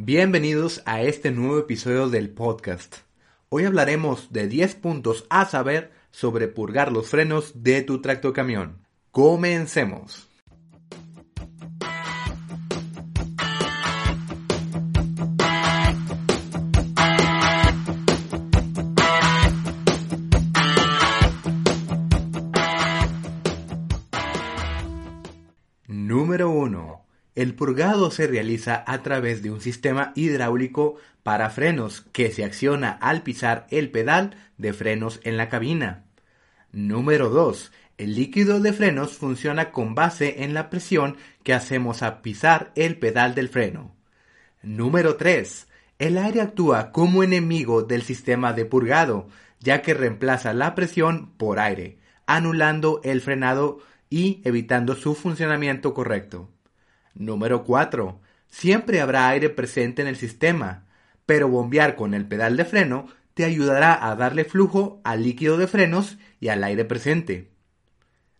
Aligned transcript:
Bienvenidos 0.00 0.80
a 0.86 1.02
este 1.02 1.32
nuevo 1.32 1.58
episodio 1.58 2.08
del 2.08 2.30
podcast. 2.30 2.98
Hoy 3.48 3.64
hablaremos 3.64 4.32
de 4.32 4.46
10 4.46 4.76
puntos 4.76 5.26
a 5.28 5.44
saber 5.44 5.90
sobre 6.12 6.46
purgar 6.46 6.92
los 6.92 7.08
frenos 7.08 7.64
de 7.64 7.82
tu 7.82 8.00
tractocamión. 8.00 8.86
Comencemos. 9.10 10.28
Número 25.88 26.50
1. 26.50 26.97
El 27.38 27.54
purgado 27.54 28.10
se 28.10 28.26
realiza 28.26 28.82
a 28.84 29.04
través 29.04 29.44
de 29.44 29.52
un 29.52 29.60
sistema 29.60 30.10
hidráulico 30.16 30.96
para 31.22 31.50
frenos 31.50 32.04
que 32.10 32.32
se 32.32 32.42
acciona 32.42 32.90
al 32.90 33.22
pisar 33.22 33.68
el 33.70 33.92
pedal 33.92 34.34
de 34.56 34.72
frenos 34.72 35.20
en 35.22 35.36
la 35.36 35.48
cabina. 35.48 36.02
Número 36.72 37.28
2. 37.28 37.70
El 37.96 38.16
líquido 38.16 38.58
de 38.58 38.72
frenos 38.72 39.12
funciona 39.12 39.70
con 39.70 39.94
base 39.94 40.42
en 40.42 40.52
la 40.52 40.68
presión 40.68 41.16
que 41.44 41.54
hacemos 41.54 42.02
a 42.02 42.22
pisar 42.22 42.72
el 42.74 42.98
pedal 42.98 43.36
del 43.36 43.48
freno. 43.48 43.94
Número 44.60 45.14
3. 45.14 45.68
El 46.00 46.18
aire 46.18 46.40
actúa 46.40 46.90
como 46.90 47.22
enemigo 47.22 47.84
del 47.84 48.02
sistema 48.02 48.52
de 48.52 48.64
purgado, 48.64 49.28
ya 49.60 49.80
que 49.80 49.94
reemplaza 49.94 50.52
la 50.54 50.74
presión 50.74 51.30
por 51.36 51.60
aire, 51.60 51.98
anulando 52.26 53.00
el 53.04 53.20
frenado 53.20 53.78
y 54.10 54.42
evitando 54.42 54.96
su 54.96 55.14
funcionamiento 55.14 55.94
correcto. 55.94 56.50
Número 57.18 57.64
4. 57.64 58.20
Siempre 58.46 59.00
habrá 59.00 59.28
aire 59.28 59.50
presente 59.50 60.02
en 60.02 60.08
el 60.08 60.16
sistema, 60.16 60.86
pero 61.26 61.48
bombear 61.48 61.96
con 61.96 62.14
el 62.14 62.26
pedal 62.26 62.56
de 62.56 62.64
freno 62.64 63.08
te 63.34 63.44
ayudará 63.44 64.08
a 64.08 64.14
darle 64.14 64.44
flujo 64.44 65.00
al 65.04 65.24
líquido 65.24 65.58
de 65.58 65.66
frenos 65.66 66.16
y 66.40 66.48
al 66.48 66.62
aire 66.62 66.84
presente. 66.84 67.50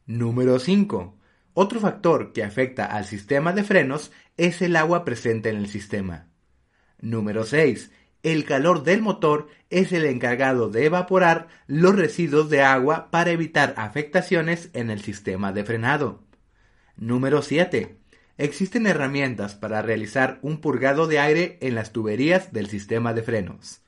Número 0.06 0.60
5. 0.60 1.18
Otro 1.54 1.80
factor 1.80 2.32
que 2.32 2.44
afecta 2.44 2.84
al 2.84 3.04
sistema 3.04 3.52
de 3.52 3.64
frenos 3.64 4.12
es 4.36 4.62
el 4.62 4.76
agua 4.76 5.04
presente 5.04 5.50
en 5.50 5.56
el 5.56 5.68
sistema. 5.68 6.28
Número 7.00 7.44
6. 7.44 7.90
El 8.22 8.44
calor 8.44 8.84
del 8.84 9.02
motor 9.02 9.48
es 9.70 9.92
el 9.92 10.04
encargado 10.04 10.70
de 10.70 10.86
evaporar 10.86 11.48
los 11.66 11.96
residuos 11.96 12.48
de 12.48 12.62
agua 12.62 13.10
para 13.10 13.32
evitar 13.32 13.74
afectaciones 13.76 14.70
en 14.72 14.90
el 14.90 15.00
sistema 15.00 15.52
de 15.52 15.64
frenado. 15.64 16.22
Número 16.96 17.42
7. 17.42 17.98
Existen 18.38 18.86
herramientas 18.86 19.56
para 19.56 19.82
realizar 19.82 20.38
un 20.42 20.60
purgado 20.60 21.08
de 21.08 21.18
aire 21.18 21.58
en 21.60 21.74
las 21.74 21.92
tuberías 21.92 22.52
del 22.52 22.68
sistema 22.68 23.12
de 23.12 23.24
frenos. 23.24 23.80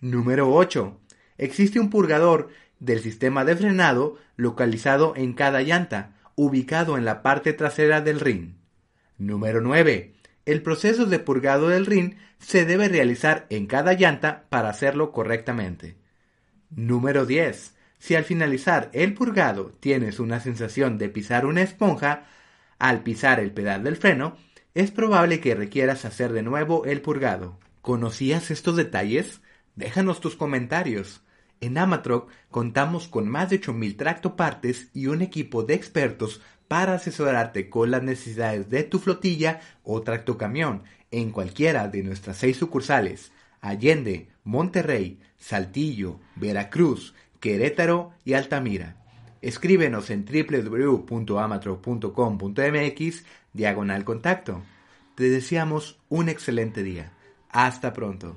Número 0.00 0.52
8. 0.52 1.00
Existe 1.38 1.78
un 1.78 1.88
purgador 1.88 2.48
del 2.80 2.98
sistema 2.98 3.44
de 3.44 3.54
frenado 3.54 4.16
localizado 4.34 5.14
en 5.14 5.34
cada 5.34 5.62
llanta, 5.62 6.16
ubicado 6.34 6.98
en 6.98 7.04
la 7.04 7.22
parte 7.22 7.52
trasera 7.52 8.00
del 8.00 8.18
rin. 8.18 8.58
Número 9.18 9.60
9. 9.60 10.14
El 10.46 10.62
proceso 10.62 11.06
de 11.06 11.20
purgado 11.20 11.68
del 11.68 11.86
rin 11.86 12.18
se 12.40 12.64
debe 12.64 12.88
realizar 12.88 13.46
en 13.50 13.66
cada 13.66 13.92
llanta 13.92 14.46
para 14.48 14.68
hacerlo 14.68 15.12
correctamente. 15.12 15.96
Número 16.70 17.24
10. 17.24 17.74
Si 18.00 18.16
al 18.16 18.24
finalizar 18.24 18.90
el 18.92 19.14
purgado 19.14 19.76
tienes 19.78 20.18
una 20.18 20.40
sensación 20.40 20.98
de 20.98 21.08
pisar 21.08 21.46
una 21.46 21.62
esponja, 21.62 22.26
al 22.78 23.02
pisar 23.02 23.40
el 23.40 23.52
pedal 23.52 23.84
del 23.84 23.96
freno, 23.96 24.36
es 24.74 24.90
probable 24.90 25.40
que 25.40 25.54
requieras 25.54 26.04
hacer 26.04 26.32
de 26.32 26.42
nuevo 26.42 26.84
el 26.84 27.00
purgado. 27.00 27.58
¿Conocías 27.80 28.50
estos 28.50 28.76
detalles? 28.76 29.40
Déjanos 29.74 30.20
tus 30.20 30.36
comentarios. 30.36 31.22
En 31.60 31.78
Amatroc 31.78 32.30
contamos 32.50 33.08
con 33.08 33.28
más 33.28 33.48
de 33.48 33.60
8.000 33.60 33.96
tractopartes 33.96 34.90
y 34.92 35.06
un 35.06 35.22
equipo 35.22 35.62
de 35.62 35.74
expertos 35.74 36.42
para 36.68 36.94
asesorarte 36.94 37.70
con 37.70 37.90
las 37.90 38.02
necesidades 38.02 38.68
de 38.68 38.82
tu 38.82 38.98
flotilla 38.98 39.60
o 39.82 40.02
tractocamión 40.02 40.82
en 41.10 41.30
cualquiera 41.30 41.88
de 41.88 42.02
nuestras 42.02 42.36
seis 42.36 42.56
sucursales, 42.56 43.32
Allende, 43.60 44.28
Monterrey, 44.44 45.20
Saltillo, 45.38 46.20
Veracruz, 46.34 47.14
Querétaro 47.40 48.12
y 48.24 48.34
Altamira. 48.34 48.96
Escríbenos 49.42 50.10
en 50.10 50.24
www.amatroc.com.mx 50.24 53.24
diagonal 53.52 54.04
contacto. 54.04 54.62
Te 55.14 55.30
deseamos 55.30 56.00
un 56.08 56.28
excelente 56.28 56.82
día. 56.82 57.12
Hasta 57.50 57.92
pronto. 57.92 58.36